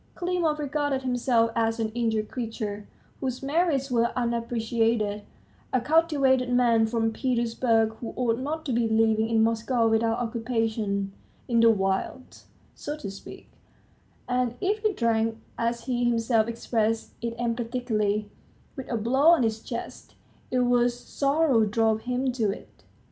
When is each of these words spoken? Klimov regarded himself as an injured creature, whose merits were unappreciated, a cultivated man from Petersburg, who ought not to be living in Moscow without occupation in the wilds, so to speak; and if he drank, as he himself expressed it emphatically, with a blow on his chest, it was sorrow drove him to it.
Klimov 0.15 0.57
regarded 0.57 1.03
himself 1.03 1.51
as 1.55 1.79
an 1.79 1.89
injured 1.89 2.27
creature, 2.31 2.87
whose 3.19 3.43
merits 3.43 3.91
were 3.91 4.11
unappreciated, 4.15 5.21
a 5.71 5.79
cultivated 5.79 6.51
man 6.51 6.87
from 6.87 7.13
Petersburg, 7.13 7.93
who 7.97 8.11
ought 8.15 8.39
not 8.39 8.65
to 8.65 8.73
be 8.73 8.87
living 8.87 9.29
in 9.29 9.43
Moscow 9.43 9.87
without 9.87 10.17
occupation 10.17 11.13
in 11.47 11.59
the 11.59 11.69
wilds, 11.69 12.47
so 12.73 12.97
to 12.97 13.11
speak; 13.11 13.51
and 14.27 14.55
if 14.59 14.79
he 14.81 14.91
drank, 14.91 15.37
as 15.55 15.83
he 15.83 16.03
himself 16.05 16.47
expressed 16.47 17.13
it 17.21 17.35
emphatically, 17.37 18.27
with 18.75 18.89
a 18.91 18.97
blow 18.97 19.27
on 19.27 19.43
his 19.43 19.61
chest, 19.61 20.15
it 20.49 20.61
was 20.61 20.99
sorrow 20.99 21.63
drove 21.63 22.01
him 22.05 22.31
to 22.31 22.49
it. 22.49 22.85